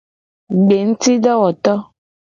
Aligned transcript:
Gbengutidowoto. 0.61 1.73